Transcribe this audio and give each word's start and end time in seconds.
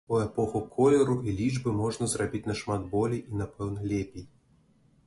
У 0.15 0.19
эпоху 0.21 0.61
колеру 0.77 1.17
і 1.27 1.35
лічбы 1.41 1.75
можна 1.83 2.09
зрабіць 2.15 2.45
нашмат 2.53 2.89
болей 2.95 3.21
і, 3.23 3.39
напэўна, 3.45 3.89
лепей. 3.95 4.29